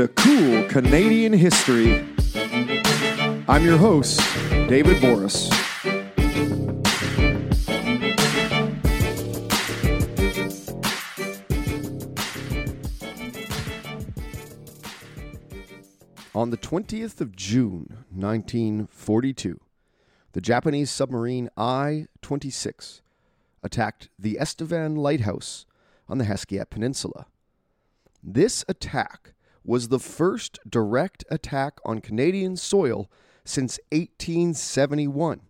[0.00, 2.08] To Cool Canadian History.
[3.46, 4.18] I'm your host,
[4.66, 5.50] David Borys.
[16.34, 19.60] On the 20th of June, 1942,
[20.32, 23.02] the Japanese submarine I 26
[23.62, 25.66] attacked the Estevan Lighthouse
[26.08, 27.26] on the Hesquiat Peninsula.
[28.22, 29.34] This attack
[29.70, 33.08] was the first direct attack on Canadian soil
[33.44, 35.42] since 1871.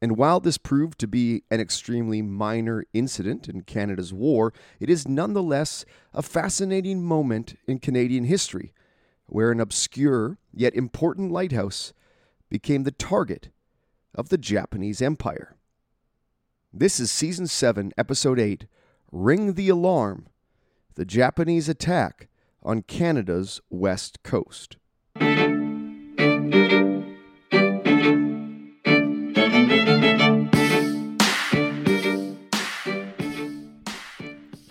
[0.00, 5.08] And while this proved to be an extremely minor incident in Canada's war, it is
[5.08, 8.72] nonetheless a fascinating moment in Canadian history
[9.26, 11.92] where an obscure yet important lighthouse
[12.48, 13.48] became the target
[14.14, 15.56] of the Japanese Empire.
[16.72, 18.66] This is Season 7, Episode 8
[19.10, 20.28] Ring the Alarm
[20.94, 22.28] The Japanese Attack
[22.62, 24.76] on Canada's West Coast.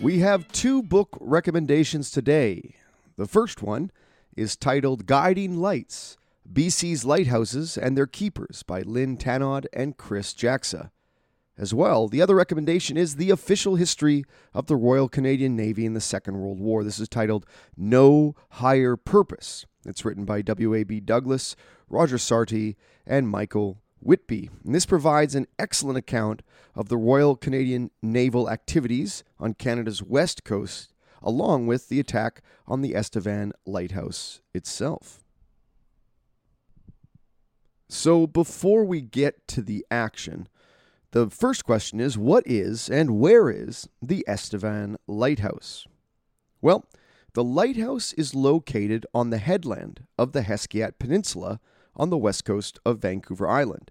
[0.00, 2.74] We have two book recommendations today.
[3.16, 3.90] The first one
[4.36, 6.16] is titled Guiding Lights
[6.50, 10.90] BC's Lighthouses and Their Keepers by Lynn Tanod and Chris Jacksa.
[11.58, 14.24] As well, the other recommendation is The Official History
[14.54, 16.82] of the Royal Canadian Navy in the Second World War.
[16.82, 17.44] This is titled
[17.76, 19.66] No Higher Purpose.
[19.84, 21.00] It's written by W.A.B.
[21.00, 21.54] Douglas,
[21.90, 22.76] Roger Sarty,
[23.06, 24.48] and Michael Whitby.
[24.64, 26.42] And this provides an excellent account
[26.74, 32.80] of the Royal Canadian naval activities on Canada's west coast, along with the attack on
[32.80, 35.22] the Estevan Lighthouse itself.
[37.88, 40.48] So, before we get to the action,
[41.12, 45.86] the first question is what is and where is the Estevan Lighthouse?
[46.60, 46.84] Well,
[47.34, 51.60] the lighthouse is located on the headland of the Hesquiat Peninsula
[51.94, 53.90] on the west coast of Vancouver Island.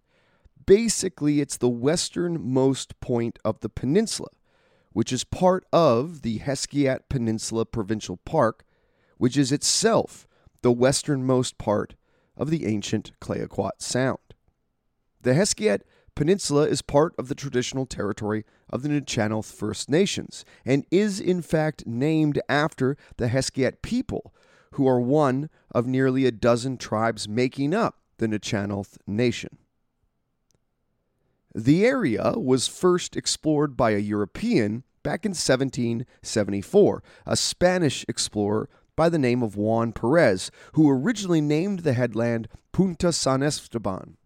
[0.65, 4.29] Basically, it's the westernmost point of the peninsula,
[4.91, 8.63] which is part of the Hesquiat Peninsula Provincial Park,
[9.17, 10.27] which is itself
[10.61, 11.95] the westernmost part
[12.37, 14.19] of the ancient Clayoquot Sound.
[15.21, 15.81] The Hesquiat
[16.15, 21.41] Peninsula is part of the traditional territory of the Nuu-chah-nulth First Nations and is in
[21.41, 24.33] fact named after the Hesquiat people,
[24.73, 29.57] who are one of nearly a dozen tribes making up the Nuu-chah-nulth Nation.
[31.53, 39.09] The area was first explored by a European back in 1774, a Spanish explorer by
[39.09, 44.17] the name of Juan Perez, who originally named the headland Punta San Esteban.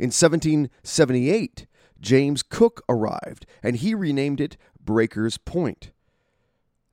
[0.00, 1.66] In 1778,
[2.00, 5.90] James Cook arrived and he renamed it Breakers Point.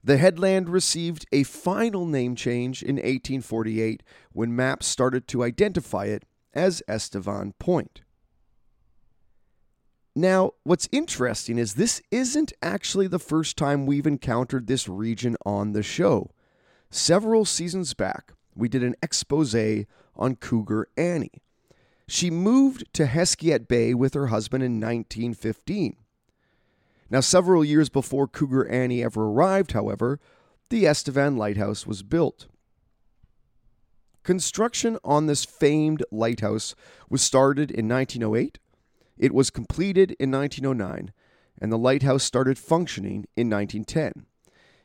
[0.03, 4.03] The headland received a final name change in 1848
[4.33, 8.01] when maps started to identify it as Estevan Point.
[10.13, 15.71] Now, what's interesting is this isn't actually the first time we've encountered this region on
[15.71, 16.31] the show.
[16.89, 19.55] Several seasons back, we did an expose
[20.17, 21.41] on Cougar Annie.
[22.07, 25.97] She moved to Hesquiat Bay with her husband in 1915.
[27.09, 30.19] Now, several years before Cougar Annie ever arrived, however,
[30.69, 32.47] the Estevan Lighthouse was built.
[34.23, 36.75] Construction on this famed lighthouse
[37.09, 38.59] was started in 1908
[39.17, 41.11] it was completed in 1909,
[41.59, 44.26] and the lighthouse started functioning in 1910.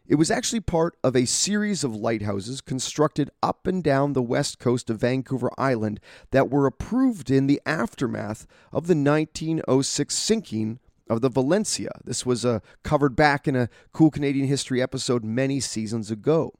[0.06, 4.58] It was actually part of a series of lighthouses constructed up and down the west
[4.58, 6.00] coast of Vancouver Island
[6.32, 11.92] that were approved in the aftermath of the 1906 sinking of the Valencia.
[12.04, 16.52] This was uh, covered back in a Cool Canadian History episode many seasons ago.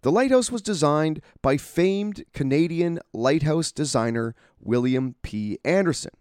[0.00, 5.58] The lighthouse was designed by famed Canadian lighthouse designer William P.
[5.64, 6.12] Anderson.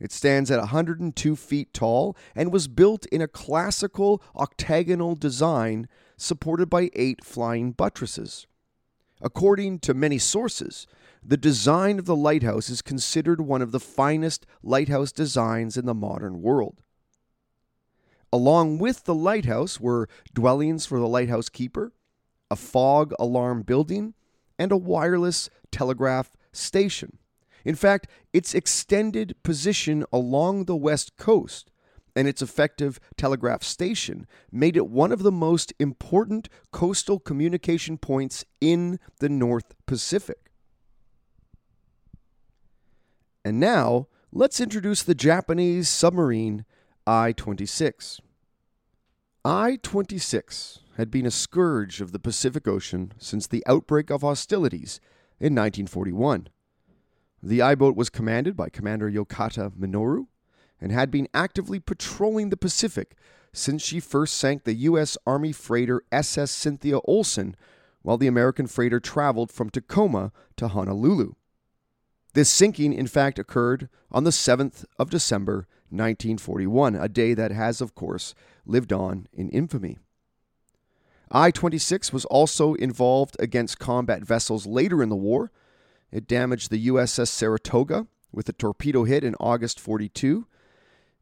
[0.00, 6.70] It stands at 102 feet tall and was built in a classical octagonal design supported
[6.70, 8.46] by eight flying buttresses.
[9.20, 10.86] According to many sources,
[11.22, 15.94] the design of the lighthouse is considered one of the finest lighthouse designs in the
[15.94, 16.82] modern world.
[18.32, 21.92] Along with the lighthouse were dwellings for the lighthouse keeper,
[22.50, 24.14] a fog alarm building,
[24.58, 27.18] and a wireless telegraph station.
[27.68, 31.70] In fact, its extended position along the west coast
[32.16, 38.42] and its effective telegraph station made it one of the most important coastal communication points
[38.58, 40.50] in the North Pacific.
[43.44, 46.64] And now, let's introduce the Japanese submarine
[47.06, 48.22] I 26.
[49.44, 55.00] I 26 had been a scourge of the Pacific Ocean since the outbreak of hostilities
[55.38, 56.48] in 1941.
[57.42, 60.26] The I boat was commanded by Commander Yokota Minoru
[60.80, 63.16] and had been actively patrolling the Pacific
[63.52, 65.16] since she first sank the U.S.
[65.26, 67.56] Army freighter SS Cynthia Olson
[68.02, 71.32] while the American freighter traveled from Tacoma to Honolulu.
[72.34, 77.80] This sinking, in fact, occurred on the 7th of December, 1941, a day that has,
[77.80, 78.34] of course,
[78.66, 79.98] lived on in infamy.
[81.30, 85.50] I 26 was also involved against combat vessels later in the war.
[86.10, 90.46] It damaged the USS Saratoga with a torpedo hit in August 42.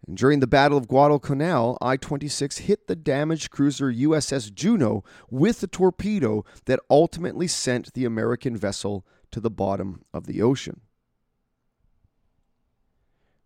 [0.07, 5.63] And during the Battle of Guadalcanal, I 26 hit the damaged cruiser USS Juneau with
[5.63, 10.81] a torpedo that ultimately sent the American vessel to the bottom of the ocean.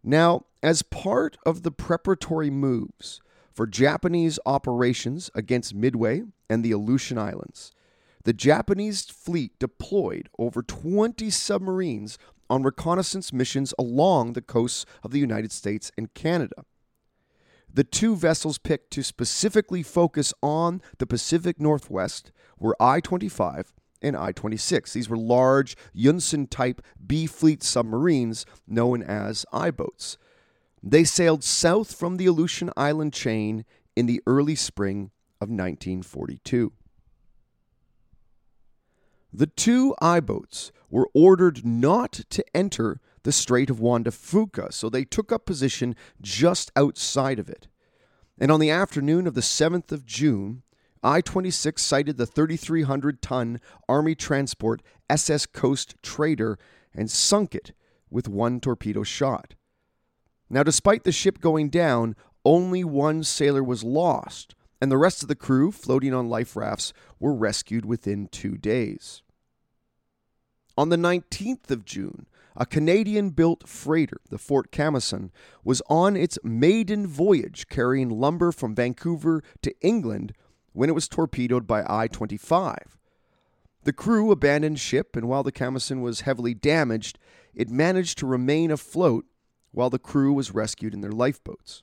[0.03, 3.21] Now, as part of the preparatory moves
[3.53, 7.73] for Japanese operations against Midway and the Aleutian Islands,
[8.25, 12.19] the Japanese fleet deployed over 20 submarines
[12.49, 16.65] on reconnaissance missions along the coasts of the United States and Canada.
[17.73, 23.73] The two vessels picked to specifically focus on the Pacific Northwest were I 25
[24.03, 24.93] and I 26.
[24.93, 30.19] These were large Junsen type B fleet submarines known as I boats.
[30.83, 33.65] They sailed south from the Aleutian Island chain
[33.95, 36.73] in the early spring of 1942.
[39.33, 44.73] The two I boats were ordered not to enter the Strait of Juan de Fuca,
[44.73, 47.69] so they took up position just outside of it.
[48.39, 50.63] And on the afternoon of the 7th of June,
[51.03, 56.59] I 26 sighted the 3,300 ton Army transport SS Coast Trader
[56.95, 57.73] and sunk it
[58.11, 59.55] with one torpedo shot.
[60.49, 65.29] Now, despite the ship going down, only one sailor was lost, and the rest of
[65.29, 69.23] the crew, floating on life rafts, were rescued within two days.
[70.77, 75.31] On the 19th of June, a Canadian built freighter, the Fort Camosun,
[75.63, 80.33] was on its maiden voyage carrying lumber from Vancouver to England
[80.73, 82.99] when it was torpedoed by I 25.
[83.85, 87.19] The crew abandoned ship, and while the Camosun was heavily damaged,
[87.55, 89.25] it managed to remain afloat
[89.73, 91.83] while the crew was rescued in their lifeboats.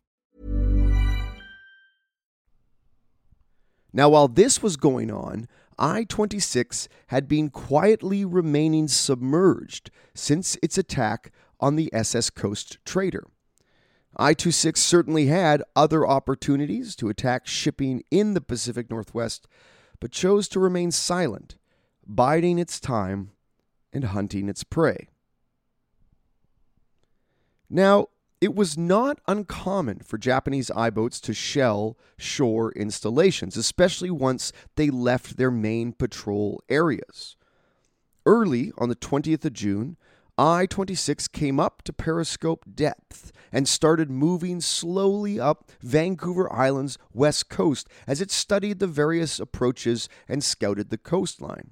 [3.93, 10.77] Now, while this was going on, I 26 had been quietly remaining submerged since its
[10.77, 13.25] attack on the SS Coast Trader.
[14.15, 19.47] I 26 certainly had other opportunities to attack shipping in the Pacific Northwest,
[19.99, 21.55] but chose to remain silent,
[22.05, 23.31] biding its time
[23.93, 25.09] and hunting its prey.
[27.69, 28.07] Now,
[28.41, 34.89] it was not uncommon for Japanese I boats to shell shore installations, especially once they
[34.89, 37.37] left their main patrol areas.
[38.25, 39.95] Early on the 20th of June,
[40.39, 47.47] I 26 came up to periscope depth and started moving slowly up Vancouver Island's west
[47.47, 51.71] coast as it studied the various approaches and scouted the coastline.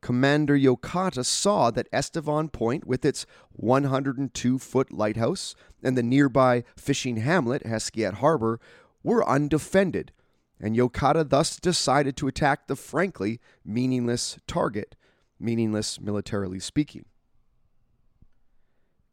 [0.00, 7.16] Commander Yokota saw that Estevan Point, with its 102 foot lighthouse and the nearby fishing
[7.16, 8.60] hamlet, Hesquiat Harbor,
[9.02, 10.12] were undefended,
[10.60, 14.96] and Yokota thus decided to attack the frankly meaningless target,
[15.38, 17.04] meaningless militarily speaking.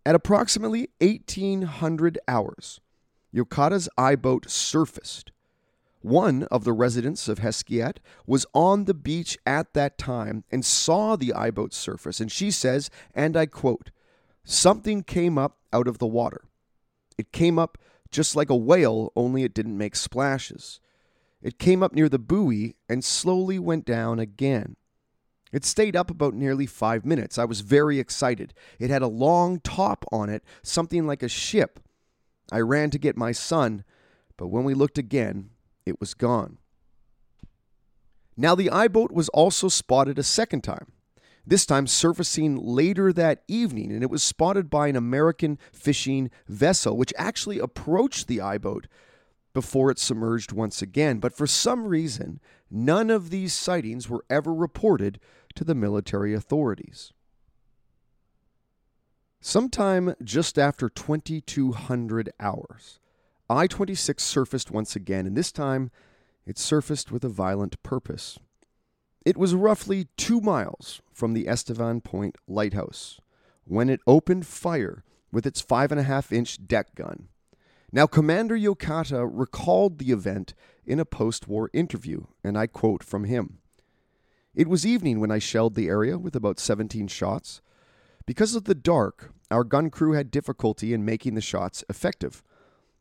[0.05, 2.79] At approximately 1800 hours,
[3.33, 5.31] Yokota's I boat surfaced.
[6.05, 11.15] One of the residents of Hesquiat was on the beach at that time and saw
[11.15, 13.89] the I boat surface, and she says, and I quote,
[14.43, 16.43] Something came up out of the water.
[17.17, 17.79] It came up
[18.11, 20.79] just like a whale, only it didn't make splashes.
[21.41, 24.75] It came up near the buoy and slowly went down again.
[25.51, 27.39] It stayed up about nearly five minutes.
[27.39, 28.53] I was very excited.
[28.77, 31.79] It had a long top on it, something like a ship.
[32.51, 33.83] I ran to get my son,
[34.37, 35.49] but when we looked again,
[35.85, 36.57] it was gone.
[38.37, 40.91] Now, the I boat was also spotted a second time,
[41.45, 46.97] this time surfacing later that evening, and it was spotted by an American fishing vessel,
[46.97, 48.87] which actually approached the I boat
[49.53, 51.19] before it submerged once again.
[51.19, 55.19] But for some reason, none of these sightings were ever reported
[55.55, 57.13] to the military authorities.
[59.39, 62.99] Sometime just after 2200 hours,
[63.49, 65.91] I 26 surfaced once again, and this time
[66.45, 68.39] it surfaced with a violent purpose.
[69.23, 73.19] It was roughly two miles from the Estevan Point lighthouse
[73.65, 77.27] when it opened fire with its five and a half inch deck gun.
[77.91, 80.53] Now, Commander Yokota recalled the event
[80.85, 83.59] in a post war interview, and I quote from him
[84.53, 87.61] It was evening when I shelled the area with about 17 shots.
[88.25, 92.43] Because of the dark, our gun crew had difficulty in making the shots effective.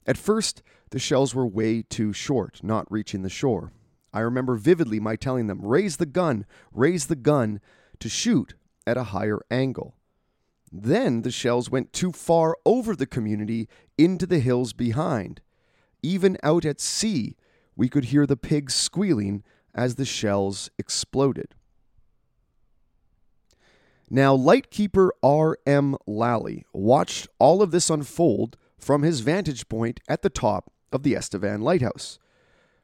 [0.07, 3.73] At first, the shells were way too short, not reaching the shore.
[4.13, 7.61] I remember vividly my telling them, raise the gun, raise the gun,
[7.99, 8.55] to shoot
[8.87, 9.97] at a higher angle.
[10.71, 15.41] Then the shells went too far over the community into the hills behind.
[16.03, 17.37] Even out at sea,
[17.77, 19.43] we could hear the pigs squealing
[19.75, 21.55] as the shells exploded.
[24.11, 25.97] Now, lightkeeper R.M.
[26.07, 31.15] Lally watched all of this unfold from his vantage point at the top of the
[31.15, 32.19] Estevan lighthouse.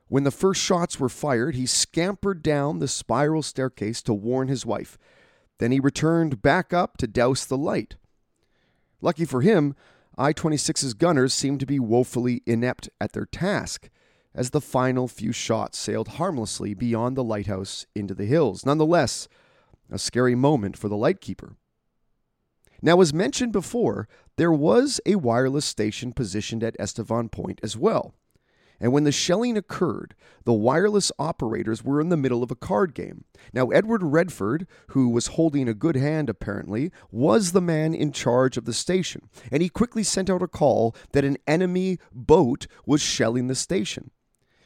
[0.08, 4.66] When the first shots were fired, he scampered down the spiral staircase to warn his
[4.66, 4.98] wife.
[5.58, 7.96] Then he returned back up to douse the light.
[9.00, 9.76] Lucky for him,
[10.18, 13.88] I 26's gunners seemed to be woefully inept at their task,
[14.34, 18.66] as the final few shots sailed harmlessly beyond the lighthouse into the hills.
[18.66, 19.28] Nonetheless,
[19.90, 21.56] a scary moment for the lightkeeper.
[22.82, 24.08] Now, as mentioned before,
[24.40, 28.14] there was a wireless station positioned at Estevan Point as well.
[28.80, 32.94] And when the shelling occurred, the wireless operators were in the middle of a card
[32.94, 33.24] game.
[33.52, 38.56] Now, Edward Redford, who was holding a good hand apparently, was the man in charge
[38.56, 43.02] of the station, and he quickly sent out a call that an enemy boat was
[43.02, 44.10] shelling the station.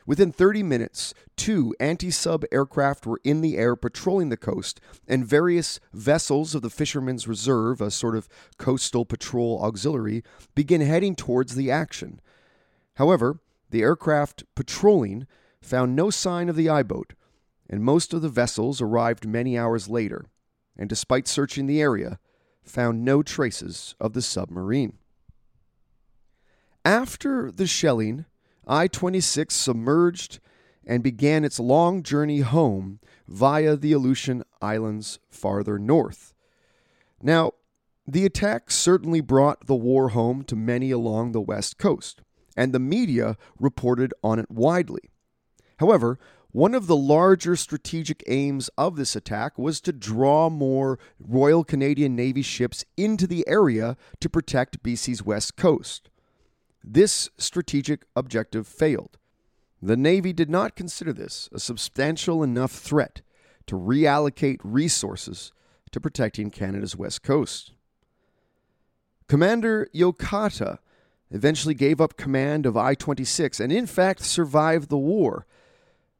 [0.06, 5.26] Within 30 minutes, two anti sub aircraft were in the air patrolling the coast, and
[5.26, 10.22] various vessels of the Fishermen's Reserve, a sort of coastal patrol auxiliary,
[10.54, 12.20] began heading towards the action.
[12.96, 15.26] However, the aircraft patrolling
[15.62, 17.14] found no sign of the I boat,
[17.68, 20.26] and most of the vessels arrived many hours later,
[20.76, 22.18] and despite searching the area,
[22.62, 24.98] found no traces of the submarine.
[26.84, 28.26] After the shelling,
[28.66, 30.40] I 26 submerged
[30.86, 36.34] and began its long journey home via the Aleutian Islands farther north.
[37.22, 37.52] Now,
[38.06, 42.20] the attack certainly brought the war home to many along the west coast,
[42.56, 45.10] and the media reported on it widely.
[45.78, 46.18] However,
[46.52, 52.14] one of the larger strategic aims of this attack was to draw more Royal Canadian
[52.14, 56.10] Navy ships into the area to protect BC's west coast.
[56.86, 59.16] This strategic objective failed.
[59.80, 63.22] The Navy did not consider this a substantial enough threat
[63.66, 65.52] to reallocate resources
[65.92, 67.72] to protecting Canada's west coast.
[69.28, 70.78] Commander Yokota
[71.30, 75.46] eventually gave up command of I 26 and, in fact, survived the war.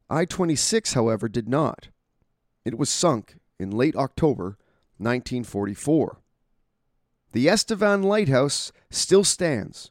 [0.09, 1.89] I 26, however, did not.
[2.65, 4.57] It was sunk in late October
[4.97, 6.21] 1944.
[7.33, 9.91] The Estevan Lighthouse still stands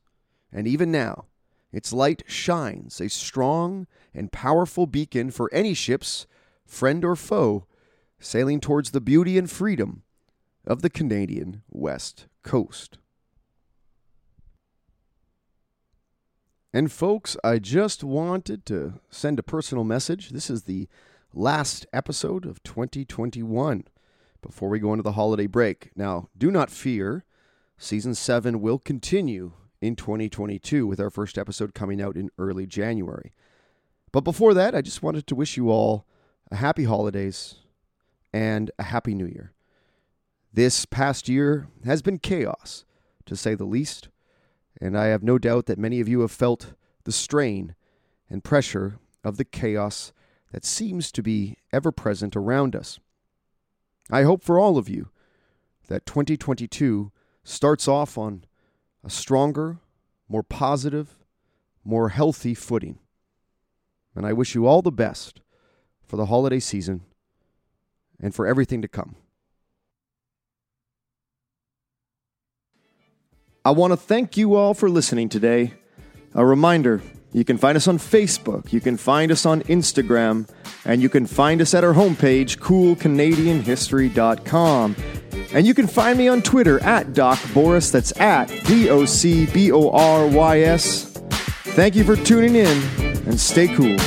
[0.54, 1.26] and even now,
[1.72, 6.28] its light shines a strong and powerful beacon for any ships,
[6.66, 7.66] friend or foe,
[8.20, 10.04] sailing towards the beauty and freedom
[10.66, 13.00] of the Canadian West Coast.
[16.72, 20.30] And, folks, I just wanted to send a personal message.
[20.30, 20.88] This is the
[21.34, 23.84] last episode of 2021
[24.42, 25.92] before we go into the holiday break.
[25.96, 27.26] Now, do not fear,
[27.78, 33.34] season 7 will continue in 2022 with our first episode coming out in early January.
[34.14, 36.06] But before that, I just wanted to wish you all
[36.50, 37.56] a happy holidays
[38.32, 39.52] and a happy new year.
[40.54, 42.86] This past year has been chaos,
[43.26, 44.08] to say the least,
[44.80, 47.76] and I have no doubt that many of you have felt the strain
[48.30, 50.14] and pressure of the chaos
[50.54, 53.00] that seems to be ever present around us.
[54.10, 55.10] I hope for all of you
[55.90, 57.12] that 2022
[57.44, 58.46] starts off on
[59.04, 59.80] a stronger,
[60.30, 61.18] more positive,
[61.84, 63.00] more healthy footing.
[64.16, 65.42] And I wish you all the best
[66.06, 67.02] for the holiday season
[68.20, 69.16] and for everything to come.
[73.66, 75.74] I want to thank you all for listening today.
[76.36, 80.48] A reminder you can find us on Facebook, you can find us on Instagram,
[80.86, 84.96] and you can find us at our homepage, coolcanadianhistory.com.
[85.54, 87.92] And you can find me on Twitter at Doc Borys.
[87.92, 91.06] That's at D O C B O R Y S.
[91.76, 92.84] Thank you for tuning in
[93.28, 93.98] and stay cool.